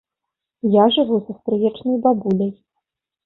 Я 0.75 0.85
жыву 0.95 1.17
са 1.27 1.35
стрыечнай 1.39 2.01
бабуляй. 2.07 2.51